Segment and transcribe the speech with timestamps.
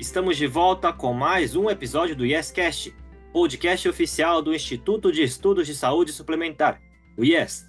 [0.00, 2.96] Estamos de volta com mais um episódio do YesCast,
[3.34, 6.80] podcast oficial do Instituto de Estudos de Saúde Suplementar,
[7.18, 7.68] o IES.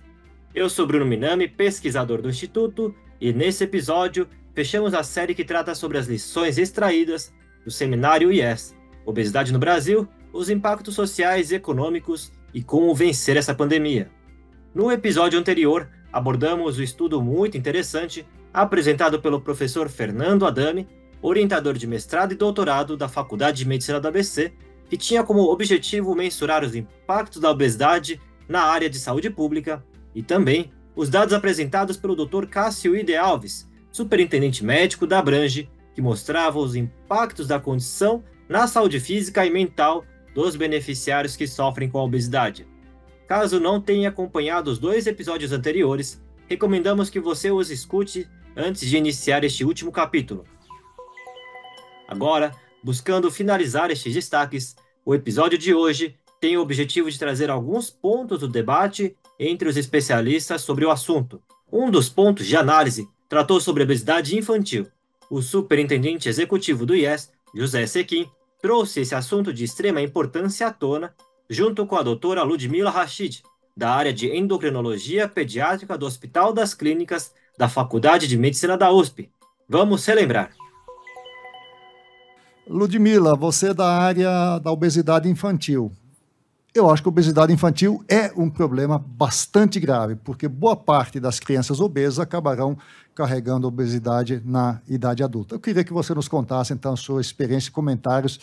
[0.55, 5.75] Eu sou Bruno Minami, pesquisador do Instituto, e nesse episódio fechamos a série que trata
[5.75, 7.33] sobre as lições extraídas
[7.65, 8.73] do seminário IES,
[9.05, 14.09] Obesidade no Brasil, os impactos sociais e econômicos e como vencer essa pandemia.
[14.73, 20.87] No episódio anterior, abordamos o estudo muito interessante apresentado pelo professor Fernando Adame,
[21.21, 24.53] orientador de mestrado e doutorado da Faculdade de Medicina da ABC,
[24.89, 30.21] que tinha como objetivo mensurar os impactos da obesidade na área de saúde pública e
[30.21, 32.45] também os dados apresentados pelo Dr.
[32.47, 38.99] Cássio Ide Alves, superintendente médico da Brange, que mostrava os impactos da condição na saúde
[38.99, 42.67] física e mental dos beneficiários que sofrem com a obesidade.
[43.27, 48.97] Caso não tenha acompanhado os dois episódios anteriores, recomendamos que você os escute antes de
[48.97, 50.43] iniciar este último capítulo.
[52.11, 57.89] Agora, buscando finalizar estes destaques, o episódio de hoje tem o objetivo de trazer alguns
[57.89, 61.41] pontos do debate entre os especialistas sobre o assunto.
[61.71, 64.87] Um dos pontos de análise tratou sobre obesidade infantil.
[65.29, 68.29] O superintendente executivo do IES, José Sequim,
[68.61, 71.15] trouxe esse assunto de extrema importância à tona,
[71.49, 73.41] junto com a doutora Ludmila Rachid,
[73.75, 79.31] da área de endocrinologia pediátrica do Hospital das Clínicas da Faculdade de Medicina da USP.
[79.65, 80.60] Vamos relembrar.
[82.71, 85.91] Ludmila, você é da área da obesidade infantil.
[86.73, 91.37] Eu acho que a obesidade infantil é um problema bastante grave, porque boa parte das
[91.37, 92.77] crianças obesas acabarão
[93.13, 95.55] carregando obesidade na idade adulta.
[95.55, 98.39] Eu queria que você nos contasse, então, a sua experiência e comentários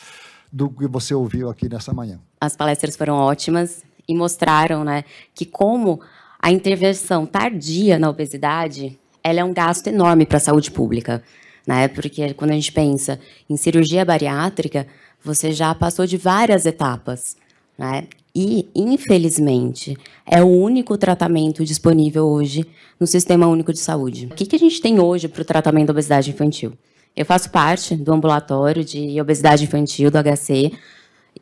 [0.53, 2.21] do que você ouviu aqui nessa manhã.
[2.39, 5.05] As palestras foram ótimas e mostraram né,
[5.35, 6.01] que como
[6.39, 11.23] a intervenção tardia na obesidade ela é um gasto enorme para a saúde pública
[11.69, 11.87] né?
[11.87, 14.87] Porque quando a gente pensa em cirurgia bariátrica,
[15.23, 17.37] você já passou de várias etapas,
[17.77, 18.07] né?
[18.35, 22.65] E, infelizmente, é o único tratamento disponível hoje
[22.99, 24.29] no Sistema Único de Saúde.
[24.31, 26.73] O que, que a gente tem hoje para o tratamento da obesidade infantil?
[27.15, 30.73] Eu faço parte do ambulatório de obesidade infantil do HC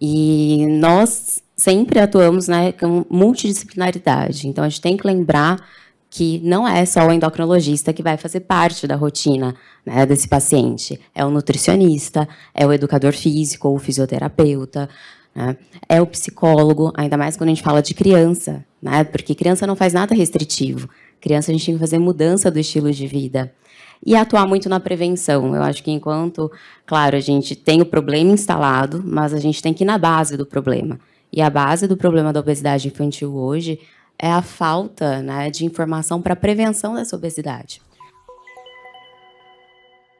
[0.00, 4.48] e nós sempre atuamos né, com multidisciplinaridade.
[4.48, 5.64] Então, a gente tem que lembrar
[6.16, 9.54] que não é só o endocrinologista que vai fazer parte da rotina
[9.84, 10.98] né, desse paciente.
[11.14, 14.88] É o nutricionista, é o educador físico ou fisioterapeuta,
[15.34, 19.66] né, é o psicólogo, ainda mais quando a gente fala de criança, né, porque criança
[19.66, 20.88] não faz nada restritivo.
[21.20, 23.52] Criança a gente tem que fazer mudança do estilo de vida.
[24.04, 25.54] E atuar muito na prevenção.
[25.54, 26.50] Eu acho que enquanto,
[26.86, 30.34] claro, a gente tem o problema instalado, mas a gente tem que ir na base
[30.34, 30.98] do problema.
[31.30, 33.78] E a base do problema da obesidade infantil hoje
[34.18, 37.82] é a falta né, de informação para a prevenção dessa obesidade.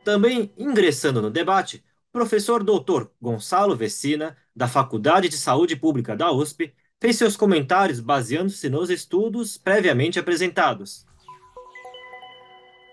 [0.05, 6.31] Também ingressando no debate, o professor doutor Gonçalo Vecina, da Faculdade de Saúde Pública da
[6.31, 11.05] USP, fez seus comentários baseando-se nos estudos previamente apresentados.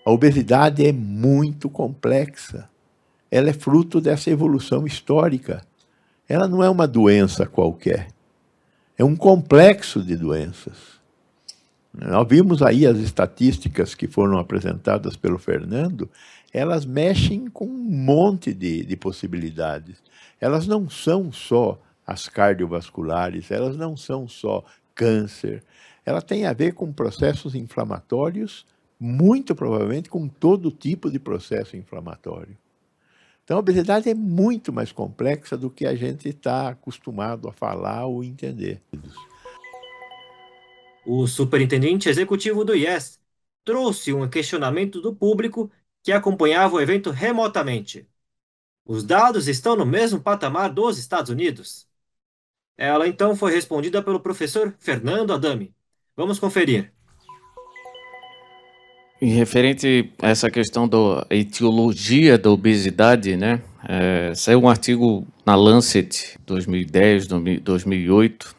[0.04, 2.68] A obesidade é muito complexa.
[3.30, 5.66] Ela é fruto dessa evolução histórica.
[6.28, 8.08] Ela não é uma doença qualquer.
[8.96, 10.94] É um complexo de doenças.
[11.92, 16.10] Nós vimos aí as estatísticas que foram apresentadas pelo Fernando,
[16.52, 20.02] elas mexem com um monte de, de possibilidades.
[20.40, 25.62] Elas não são só as cardiovasculares, elas não são só câncer,
[26.04, 28.66] ela tem a ver com processos inflamatórios,
[29.00, 32.56] muito provavelmente com todo tipo de processo inflamatório.
[33.44, 38.06] Então, a obesidade é muito mais complexa do que a gente está acostumado a falar
[38.06, 38.80] ou entender.
[41.06, 43.20] O superintendente executivo do IES
[43.62, 45.70] trouxe um questionamento do público
[46.02, 48.08] que acompanhava o evento remotamente.
[48.82, 51.86] Os dados estão no mesmo patamar dos Estados Unidos?
[52.78, 55.74] Ela então foi respondida pelo professor Fernando Adame.
[56.16, 56.93] Vamos conferir.
[59.24, 63.62] Em referente a essa questão da etiologia da obesidade, né?
[63.88, 67.28] É, saiu um artigo na Lancet 2010,
[67.62, 68.54] 2008,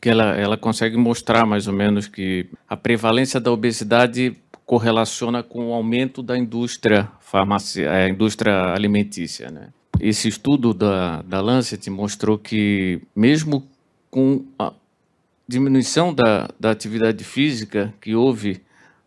[0.00, 5.68] que ela, ela consegue mostrar mais ou menos que a prevalência da obesidade correlaciona com
[5.68, 9.68] o aumento da indústria farmácia, a indústria alimentícia, né?
[10.00, 13.64] Esse estudo da, da Lancet mostrou que mesmo
[14.10, 14.72] com a
[15.46, 18.65] diminuição da, da atividade física que houve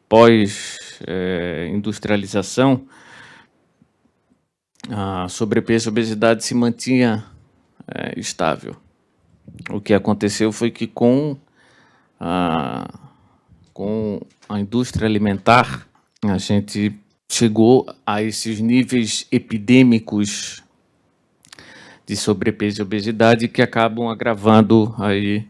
[0.10, 2.86] pós-industrialização,
[4.90, 7.24] é, a sobrepeso e obesidade se mantinha
[7.88, 8.76] é, estável.
[9.70, 11.38] O que aconteceu foi que com
[12.20, 12.92] a,
[13.74, 15.88] com a indústria alimentar,
[16.24, 16.94] a gente
[17.32, 20.64] chegou a esses níveis epidêmicos
[22.06, 25.48] de sobrepeso e obesidade que acabam agravando aí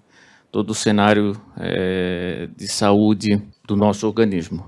[0.51, 4.65] todo o cenário é, de saúde do nosso organismo.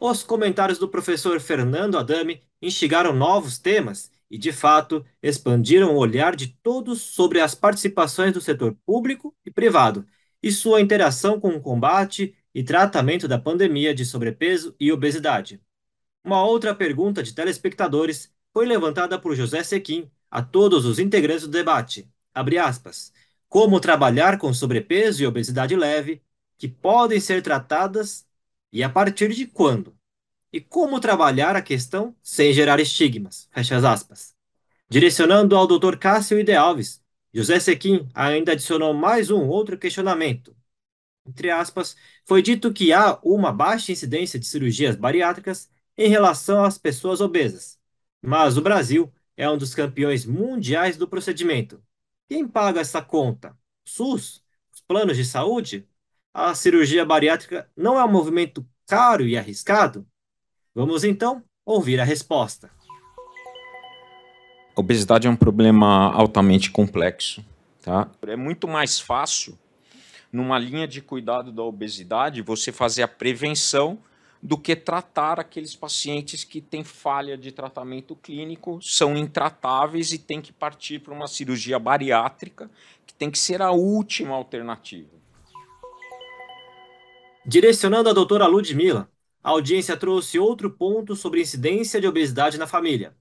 [0.00, 6.34] Os comentários do professor Fernando Adame instigaram novos temas e, de fato, expandiram o olhar
[6.34, 10.06] de todos sobre as participações do setor público e privado
[10.42, 15.60] e sua interação com o combate e tratamento da pandemia de sobrepeso e obesidade.
[16.24, 21.50] Uma outra pergunta de telespectadores foi levantada por José Sequim a todos os integrantes do
[21.50, 22.08] debate.
[22.34, 23.12] Aspas,
[23.46, 26.22] como trabalhar com sobrepeso e obesidade leve,
[26.62, 28.24] que podem ser tratadas
[28.72, 29.98] e a partir de quando?
[30.52, 33.48] E como trabalhar a questão sem gerar estigmas?
[33.50, 34.32] Fecha as aspas.
[34.88, 35.98] Direcionando ao Dr.
[35.98, 37.02] Cássio Ide Alves,
[37.34, 40.56] José Sequim ainda adicionou mais um outro questionamento.
[41.26, 45.68] Entre aspas, foi dito que há uma baixa incidência de cirurgias bariátricas
[45.98, 47.76] em relação às pessoas obesas.
[48.22, 51.82] Mas o Brasil é um dos campeões mundiais do procedimento.
[52.28, 53.58] Quem paga essa conta?
[53.84, 54.44] SUS?
[54.72, 55.88] Os planos de saúde?
[56.34, 60.06] A cirurgia bariátrica não é um movimento caro e arriscado?
[60.74, 62.70] Vamos então ouvir a resposta.
[64.74, 67.44] A obesidade é um problema altamente complexo.
[67.82, 68.08] Tá?
[68.26, 69.58] É muito mais fácil,
[70.32, 73.98] numa linha de cuidado da obesidade, você fazer a prevenção
[74.42, 80.40] do que tratar aqueles pacientes que têm falha de tratamento clínico, são intratáveis e tem
[80.40, 82.68] que partir para uma cirurgia bariátrica,
[83.06, 85.21] que tem que ser a última alternativa.
[87.44, 89.10] Direcionando a doutora Ludmilla,
[89.42, 93.16] a audiência trouxe outro ponto sobre incidência de obesidade na família.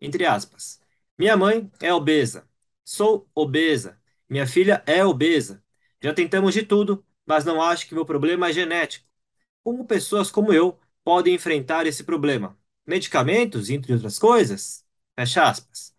[0.00, 0.80] Entre aspas.
[1.18, 2.48] Minha mãe é obesa.
[2.84, 4.00] Sou obesa.
[4.28, 5.62] Minha filha é obesa.
[6.02, 9.06] Já tentamos de tudo, mas não acho que meu problema é genético.
[9.62, 12.58] Como pessoas como eu podem enfrentar esse problema?
[12.86, 14.84] Medicamentos, entre outras coisas?
[15.14, 15.94] Fecha aspas.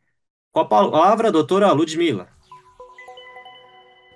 [0.51, 2.29] Com a palavra, a doutora Ludmilla.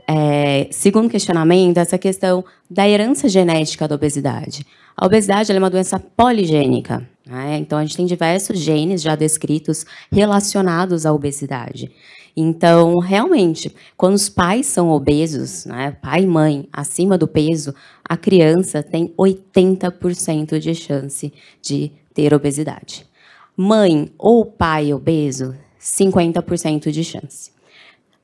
[0.07, 4.65] É, segundo questionamento, essa questão da herança genética da obesidade.
[4.95, 7.57] A obesidade é uma doença poligênica, né?
[7.57, 11.89] então a gente tem diversos genes já descritos relacionados à obesidade.
[12.35, 17.73] Então, realmente, quando os pais são obesos, né, pai e mãe acima do peso,
[18.03, 23.05] a criança tem 80% de chance de ter obesidade.
[23.55, 27.53] Mãe ou pai obeso, 50% de chance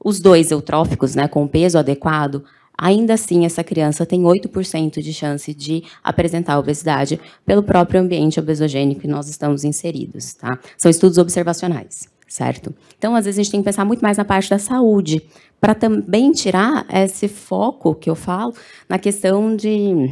[0.03, 2.43] os dois eutróficos, né, com peso adequado,
[2.77, 9.01] ainda assim essa criança tem 8% de chance de apresentar obesidade pelo próprio ambiente obesogênico
[9.01, 10.33] que nós estamos inseridos.
[10.33, 10.57] Tá?
[10.77, 12.73] São estudos observacionais, certo?
[12.97, 15.21] Então, às vezes, a gente tem que pensar muito mais na parte da saúde,
[15.59, 18.53] para também tirar esse foco que eu falo
[18.87, 20.09] na questão de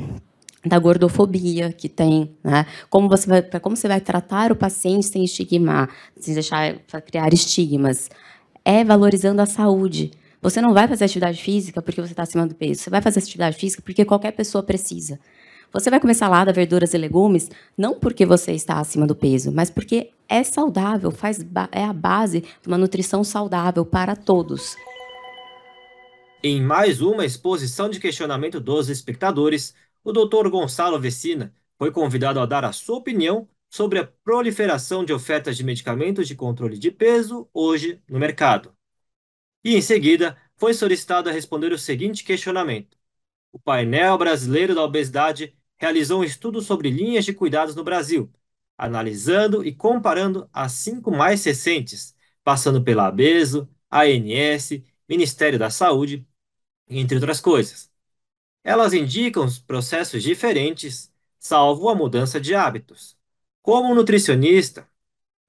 [0.65, 2.65] da gordofobia que tem, né?
[2.89, 5.89] Como você vai, como você vai tratar o paciente sem estigmar,
[6.19, 6.75] sem deixar
[7.05, 8.09] criar estigmas
[8.67, 10.11] é valorizando a saúde.
[10.41, 12.81] Você não vai fazer atividade física porque você está acima do peso.
[12.81, 15.17] Você vai fazer atividade física porque qualquer pessoa precisa.
[15.71, 19.69] Você vai comer salada, verduras e legumes não porque você está acima do peso, mas
[19.69, 21.39] porque é saudável, faz
[21.71, 24.75] é a base de uma nutrição saudável para todos.
[26.43, 30.49] Em mais uma exposição de questionamento dos espectadores, o Dr.
[30.49, 33.47] Gonçalo Vecina foi convidado a dar a sua opinião
[33.77, 38.75] sobre a proliferação de ofertas de medicamentos de controle de peso hoje no mercado.
[39.63, 42.97] E, em seguida, foi solicitado a responder o seguinte questionamento.
[43.51, 48.33] O painel brasileiro da obesidade realizou um estudo sobre linhas de cuidados no Brasil,
[48.75, 56.27] analisando e comparando as cinco mais recentes, passando pela ABESO, ANS, Ministério da Saúde,
[56.89, 57.91] entre outras coisas.
[58.63, 63.16] Elas indicam processos diferentes, salvo a mudança de hábitos.
[63.67, 64.89] Como nutricionista,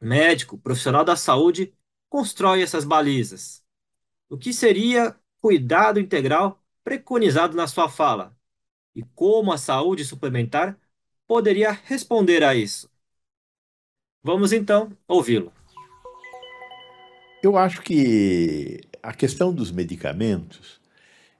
[0.01, 1.73] médico, profissional da saúde,
[2.09, 3.63] constrói essas balizas?
[4.29, 8.37] O que seria cuidado integral preconizado na sua fala?
[8.93, 10.77] E como a saúde suplementar
[11.29, 12.91] poderia responder a isso?
[14.21, 15.53] Vamos então ouvi-lo.
[17.41, 20.81] Eu acho que a questão dos medicamentos,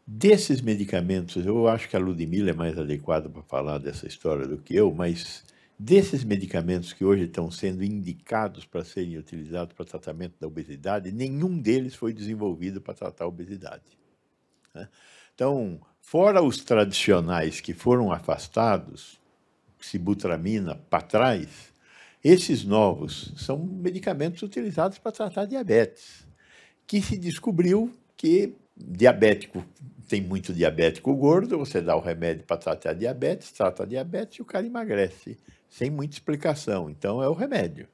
[0.07, 4.59] desses medicamentos, eu acho que a Ludmilla é mais adequada para falar dessa história do
[4.59, 5.45] que eu, mas
[5.81, 11.57] Desses medicamentos que hoje estão sendo indicados para serem utilizados para tratamento da obesidade, nenhum
[11.57, 13.97] deles foi desenvolvido para tratar a obesidade.
[14.75, 14.89] Né?
[15.33, 19.21] Então, fora os tradicionais que foram afastados,
[19.79, 21.73] sibutramina para trás,
[22.25, 26.27] esses novos são medicamentos utilizados para tratar diabetes,
[26.89, 29.65] que se descobriu que diabético
[30.09, 34.45] tem muito diabético gordo, você dá o remédio para tratar diabetes, trata diabetes e o
[34.45, 36.89] cara emagrece sem muita explicação.
[36.91, 37.89] Então, é o remédio.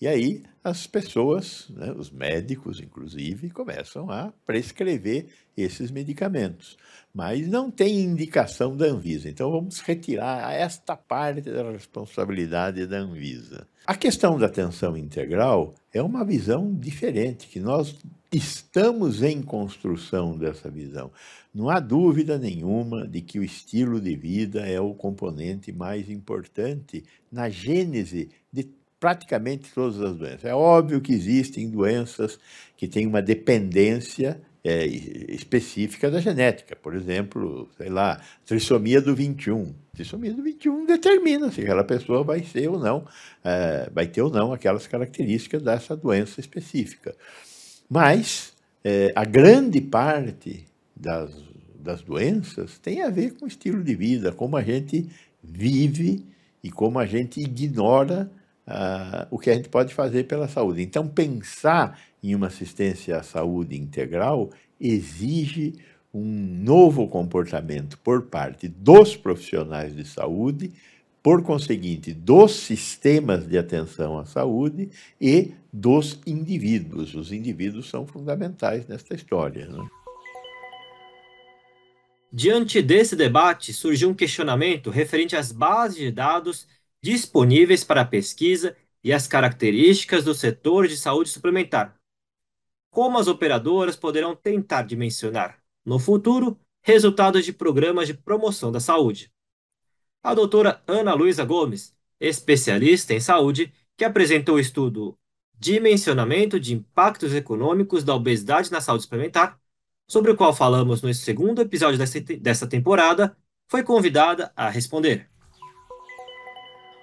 [0.00, 5.26] E aí as pessoas, né, os médicos inclusive, começam a prescrever
[5.56, 6.76] esses medicamentos.
[7.14, 9.28] Mas não tem indicação da Anvisa.
[9.28, 13.68] Então vamos retirar esta parte da responsabilidade da Anvisa.
[13.86, 17.94] A questão da atenção integral é uma visão diferente, que nós
[18.36, 21.10] estamos em construção dessa visão.
[21.54, 27.04] Não há dúvida nenhuma de que o estilo de vida é o componente mais importante
[27.30, 30.44] na gênese de praticamente todas as doenças.
[30.44, 32.38] É óbvio que existem doenças
[32.76, 36.74] que têm uma dependência é, específica da genética.
[36.74, 39.74] Por exemplo, sei lá, trissomia do 21.
[39.92, 43.06] Trissomia do 21 determina se aquela pessoa vai ser ou não,
[43.44, 47.14] é, vai ter ou não aquelas características dessa doença específica.
[47.88, 51.30] Mas é, a grande parte das,
[51.78, 55.08] das doenças tem a ver com o estilo de vida, como a gente
[55.42, 56.24] vive
[56.62, 58.30] e como a gente ignora
[58.66, 60.82] uh, o que a gente pode fazer pela saúde.
[60.82, 64.50] Então, pensar em uma assistência à saúde integral
[64.80, 65.74] exige
[66.12, 70.72] um novo comportamento por parte dos profissionais de saúde,
[71.24, 77.14] por conseguinte, dos sistemas de atenção à saúde e dos indivíduos.
[77.14, 79.66] Os indivíduos são fundamentais nesta história.
[79.66, 79.88] Né?
[82.30, 86.68] Diante desse debate, surgiu um questionamento referente às bases de dados
[87.02, 91.98] disponíveis para pesquisa e as características do setor de saúde suplementar.
[92.90, 99.32] Como as operadoras poderão tentar dimensionar, no futuro, resultados de programas de promoção da saúde.
[100.24, 105.18] A doutora Ana Luísa Gomes, especialista em saúde, que apresentou o estudo
[105.52, 109.58] Dimensionamento de Impactos Econômicos da Obesidade na Saúde Suplementar,
[110.08, 111.98] sobre o qual falamos no segundo episódio
[112.40, 113.36] dessa temporada,
[113.68, 115.28] foi convidada a responder.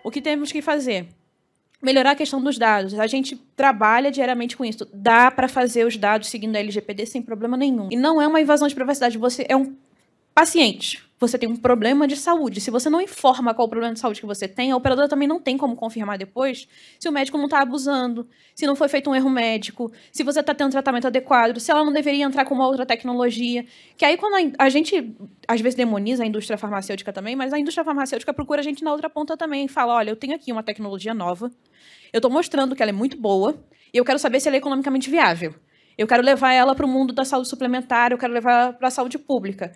[0.03, 1.07] O que temos que fazer?
[1.79, 2.95] Melhorar a questão dos dados.
[2.95, 4.87] A gente trabalha diariamente com isso.
[4.91, 7.87] Dá para fazer os dados seguindo a LGPD sem problema nenhum.
[7.91, 9.19] E não é uma invasão de privacidade.
[9.19, 9.75] Você é um
[10.33, 12.59] paciente você tem um problema de saúde.
[12.59, 15.27] Se você não informa qual o problema de saúde que você tem, a operadora também
[15.27, 16.67] não tem como confirmar depois
[16.99, 20.39] se o médico não está abusando, se não foi feito um erro médico, se você
[20.39, 23.63] está tendo um tratamento adequado, se ela não deveria entrar com uma outra tecnologia.
[23.95, 25.15] Que aí, quando a, gente,
[25.47, 28.91] às vezes, demoniza a indústria farmacêutica também, mas a indústria farmacêutica procura a gente na
[28.91, 31.51] outra ponta também fala: olha, eu tenho aqui uma tecnologia nova,
[32.11, 33.63] eu estou mostrando que ela é muito boa
[33.93, 35.53] e eu quero saber se ela é economicamente viável.
[35.95, 38.91] Eu quero levar ela para o mundo da saúde suplementar, eu quero levar para a
[38.91, 39.71] saúde pública.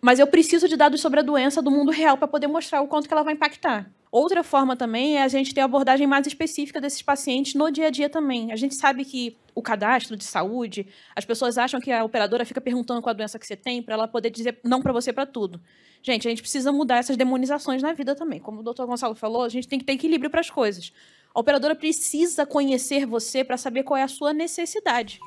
[0.00, 2.88] Mas eu preciso de dados sobre a doença do mundo real para poder mostrar o
[2.88, 3.90] quanto que ela vai impactar.
[4.10, 7.90] Outra forma também é a gente ter abordagem mais específica desses pacientes no dia a
[7.90, 8.50] dia também.
[8.50, 12.60] A gente sabe que o cadastro de saúde, as pessoas acham que a operadora fica
[12.60, 15.26] perguntando qual a doença que você tem para ela poder dizer não para você para
[15.26, 15.60] tudo.
[16.02, 18.40] Gente, a gente precisa mudar essas demonizações na vida também.
[18.40, 20.92] Como o doutor Gonçalo falou, a gente tem que ter equilíbrio para as coisas.
[21.32, 25.20] A operadora precisa conhecer você para saber qual é a sua necessidade.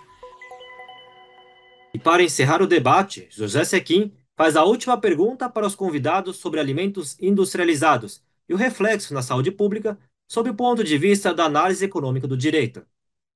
[1.93, 6.59] E para encerrar o debate, José Sequim faz a última pergunta para os convidados sobre
[6.59, 9.97] alimentos industrializados e o reflexo na saúde pública
[10.27, 12.85] sob o ponto de vista da análise econômica do direito.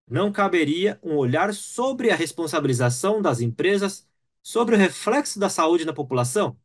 [0.10, 4.08] Não caberia um olhar sobre a responsabilização das empresas
[4.42, 6.58] sobre o reflexo da saúde na população?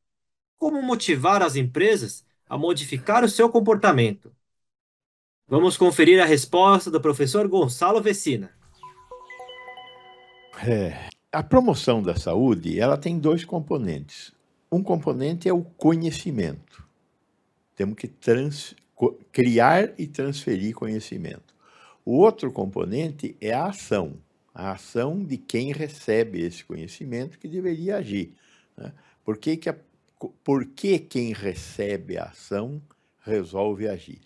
[0.57, 4.33] Como motivar as empresas a modificar o seu comportamento?
[5.49, 8.57] Vamos conferir a resposta do professor Gonçalo Vecina.
[10.65, 14.33] É, a promoção da saúde ela tem dois componentes.
[14.71, 16.87] Um componente é o conhecimento.
[17.75, 18.75] Temos que trans,
[19.33, 21.55] criar e transferir conhecimento.
[22.05, 24.19] O outro componente é a ação,
[24.55, 28.35] a ação de quem recebe esse conhecimento que deveria agir.
[28.77, 28.93] Né?
[29.25, 29.77] Por, que, que, a,
[30.45, 32.83] por que quem recebe a ação
[33.25, 34.21] resolve agir?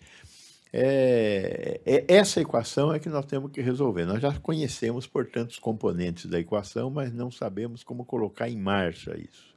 [0.71, 4.05] É, é, essa equação é que nós temos que resolver.
[4.05, 9.17] Nós já conhecemos, portanto, os componentes da equação, mas não sabemos como colocar em marcha
[9.17, 9.55] isso.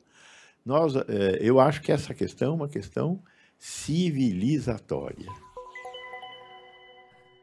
[0.64, 3.22] Nós, é, eu acho que essa questão é uma questão
[3.58, 5.28] civilizatória.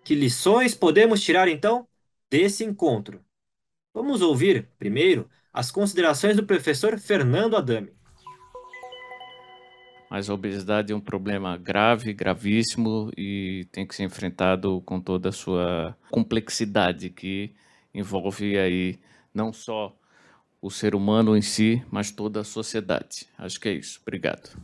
[0.03, 1.87] Que lições podemos tirar, então,
[2.29, 3.21] desse encontro?
[3.93, 7.96] Vamos ouvir, primeiro, as considerações do professor Fernando Adame
[10.09, 15.29] mas a obesidade é um problema grave, gravíssimo e tem que ser enfrentado com toda
[15.29, 17.53] a sua complexidade que
[17.93, 18.99] envolve aí
[19.33, 19.95] não só
[20.61, 23.27] o ser humano em si, mas toda a sociedade.
[23.37, 23.99] Acho que é isso.
[24.01, 24.57] Obrigado.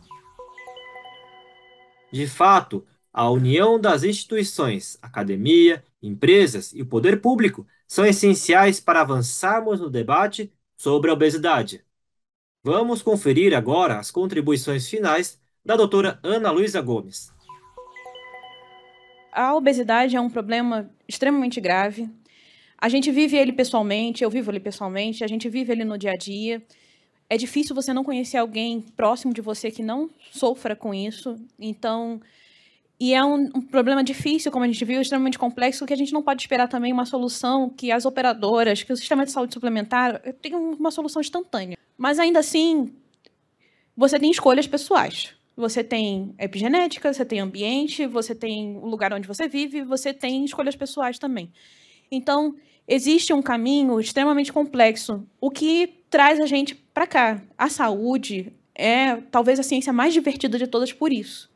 [2.12, 9.02] De fato, a união das instituições, academia, empresas e o poder público são essenciais para
[9.02, 11.84] avançarmos no debate sobre a obesidade.
[12.65, 17.29] Vamos conferir agora as contribuições finais da doutora Ana Luísa Gomes.
[19.34, 22.10] a obesidade é um problema extremamente grave.
[22.77, 26.12] A gente vive ele pessoalmente, eu vivo ele pessoalmente, a gente vive ele no dia
[26.12, 26.63] a dia.
[27.29, 31.36] É difícil você não conhecer alguém próximo de você que não sofra com isso.
[31.60, 32.22] Então,
[33.04, 36.14] e é um, um, problema difícil, como a gente viu, extremamente complexo, que a gente
[36.14, 40.22] não pode esperar também uma solução que as operadoras, que o sistema de saúde suplementar
[40.42, 41.78] tenham uma solução instantânea.
[41.98, 42.94] Mas ainda assim,
[43.94, 45.36] você tem escolhas pessoais.
[45.54, 50.46] Você tem epigenética, você tem ambiente, você tem o lugar onde você vive, você tem
[50.46, 51.52] escolhas pessoais também.
[52.10, 52.56] Então,
[52.88, 57.44] existe um caminho extremamente complexo, o que traz a gente para cá.
[57.58, 61.52] A saúde é talvez a ciência mais divertida de todas por isso.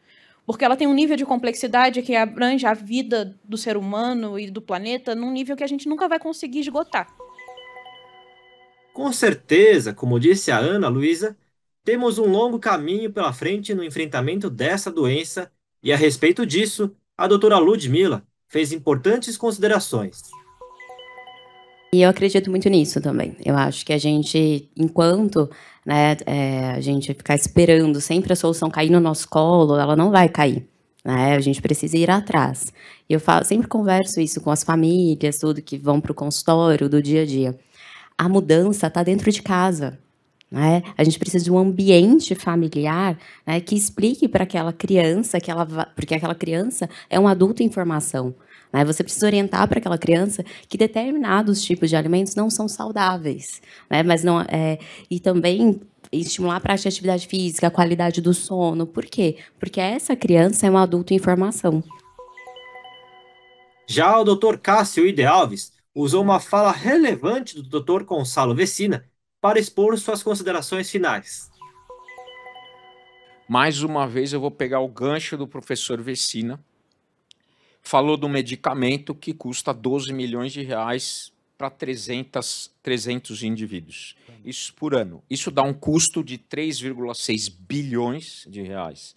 [0.48, 4.50] Porque ela tem um nível de complexidade que abrange a vida do ser humano e
[4.50, 7.14] do planeta num nível que a gente nunca vai conseguir esgotar.
[8.94, 11.38] Com certeza, como disse a Ana Luísa,
[11.84, 15.52] temos um longo caminho pela frente no enfrentamento dessa doença
[15.84, 20.22] e, a respeito disso, a doutora Ludmilla fez importantes considerações.
[21.92, 23.36] E eu acredito muito nisso também.
[23.46, 25.50] Eu acho que a gente, enquanto
[25.86, 30.12] né, é, a gente ficar esperando sempre a solução cair no nosso colo, ela não
[30.12, 30.68] vai cair.
[31.04, 31.36] Né?
[31.36, 32.74] A gente precisa ir atrás.
[33.10, 36.90] E eu falo, sempre converso isso com as famílias, tudo que vão para o consultório
[36.90, 37.58] do dia a dia.
[38.18, 39.98] A mudança está dentro de casa.
[40.52, 40.84] Né?
[40.98, 45.66] A gente precisa de um ambiente familiar né, que explique para aquela criança que ela
[45.96, 48.36] porque aquela criança é um adulto em formação.
[48.72, 48.84] Né?
[48.86, 54.04] Você precisa orientar para aquela criança que determinados tipos de alimentos não são saudáveis, né?
[54.04, 54.78] mas não é,
[55.10, 55.82] e também
[56.12, 58.86] estimular a prática de atividade física, a qualidade do sono.
[58.86, 59.38] Por quê?
[59.60, 61.84] Porque essa criança é um adulto em formação.
[63.88, 64.58] Já o Dr.
[64.58, 68.04] Cássio Ide Alves usou uma fala relevante do Dr.
[68.04, 69.06] Gonçalo Vecina
[69.42, 71.50] para expor suas considerações finais.
[73.48, 76.60] Mais uma vez eu vou pegar o gancho do professor Vecina.
[77.88, 84.14] Falou do medicamento que custa 12 milhões de reais para 300, 300 indivíduos.
[84.44, 85.24] Isso por ano.
[85.30, 89.16] Isso dá um custo de 3,6 bilhões de reais.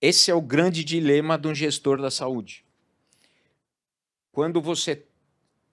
[0.00, 2.64] Esse é o grande dilema de um gestor da saúde.
[4.30, 5.04] Quando você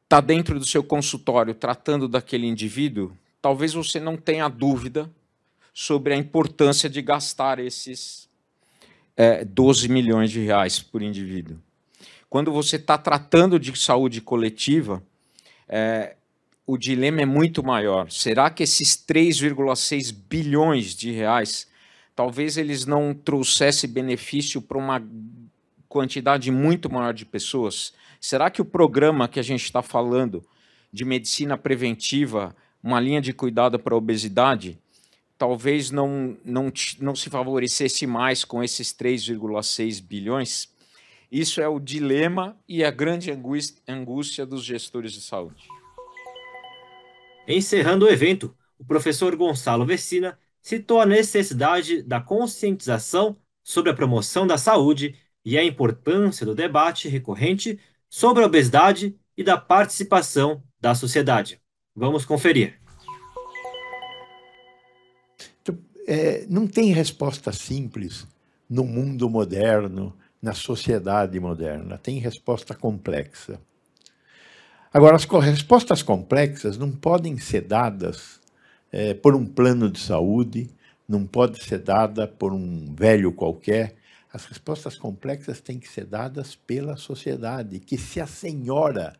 [0.03, 5.13] está dentro do seu consultório tratando daquele indivíduo, talvez você não tenha dúvida
[5.71, 8.27] sobre a importância de gastar esses
[9.15, 11.57] é, 12 milhões de reais por indivíduo.
[12.29, 15.01] Quando você está tratando de saúde coletiva,
[15.69, 16.15] é,
[16.67, 18.11] o dilema é muito maior.
[18.11, 21.67] Será que esses 3,6 bilhões de reais,
[22.15, 25.01] talvez eles não trouxessem benefício para uma
[25.87, 27.93] quantidade muito maior de pessoas?
[28.19, 30.43] Será que o programa que a gente está falando
[30.91, 34.79] de medicina preventiva, uma linha de cuidado para a obesidade,
[35.37, 40.69] talvez não, não, não se favorecesse mais com esses 3,6 bilhões?
[41.31, 43.31] Isso é o dilema e a grande
[43.87, 45.67] angústia dos gestores de saúde.
[47.47, 54.47] Encerrando o evento, o professor Gonçalo Vecina citou a necessidade da conscientização sobre a promoção
[54.47, 60.95] da saúde e a importância do debate recorrente sobre a obesidade e da participação da
[60.95, 61.59] sociedade.
[61.95, 62.84] Vamos conferir.
[66.07, 68.27] É, não tem resposta simples
[68.69, 71.97] no mundo moderno, na sociedade moderna.
[71.97, 73.59] Tem resposta complexa.
[74.93, 78.39] Agora, as respostas complexas não podem ser dadas
[78.91, 80.69] é, por um plano de saúde,
[81.07, 83.95] não pode ser dada por um velho qualquer,
[84.31, 89.15] as respostas complexas têm que ser dadas pela sociedade, que se assenhora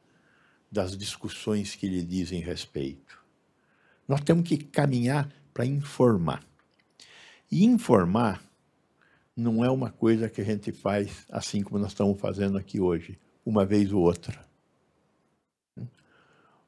[0.72, 3.18] das discussões que lhe dizem respeito.
[4.08, 6.44] Nós temos que caminhar para informar.
[7.52, 8.44] E informar
[9.36, 13.20] não é uma coisa que a gente faz assim como nós estamos fazendo aqui hoje,
[13.46, 14.46] uma vez ou outra.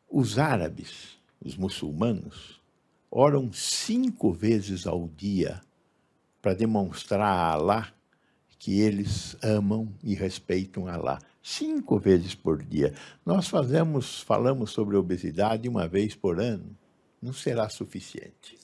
[0.09, 2.61] Os árabes, os muçulmanos,
[3.09, 5.61] oram cinco vezes ao dia
[6.41, 7.93] para demonstrar a Allah
[8.59, 11.19] que eles amam e respeitam Allah.
[11.41, 12.93] Cinco vezes por dia.
[13.25, 16.75] Nós fazemos, falamos sobre obesidade uma vez por ano.
[17.21, 18.57] Não será suficiente.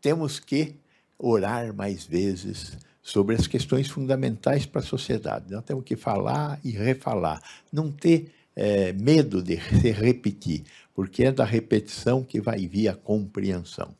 [0.00, 0.76] Temos que
[1.18, 5.52] orar mais vezes sobre as questões fundamentais para a sociedade.
[5.52, 7.42] Nós temos que falar e refalar.
[7.72, 12.94] Não ter é, medo de se repetir, porque é da repetição que vai vir a
[12.94, 13.94] compreensão.